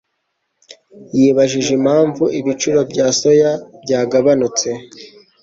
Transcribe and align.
yibajije 1.17 1.69
impamvu 1.79 2.23
ibiciro 2.39 2.79
bya 2.91 3.07
soya 3.19 3.51
byagabanutse. 3.83 4.69